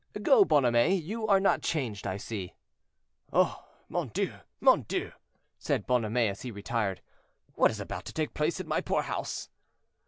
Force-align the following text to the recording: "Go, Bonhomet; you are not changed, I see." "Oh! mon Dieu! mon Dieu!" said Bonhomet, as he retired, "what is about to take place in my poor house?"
"Go, 0.19 0.43
Bonhomet; 0.43 1.03
you 1.03 1.27
are 1.27 1.39
not 1.39 1.61
changed, 1.61 2.07
I 2.07 2.17
see." 2.17 2.55
"Oh! 3.31 3.67
mon 3.87 4.07
Dieu! 4.07 4.33
mon 4.59 4.81
Dieu!" 4.87 5.11
said 5.59 5.85
Bonhomet, 5.85 6.31
as 6.31 6.41
he 6.41 6.49
retired, 6.49 7.01
"what 7.53 7.69
is 7.69 7.79
about 7.79 8.05
to 8.05 8.13
take 8.13 8.33
place 8.33 8.59
in 8.59 8.67
my 8.67 8.81
poor 8.81 9.03
house?" 9.03 9.49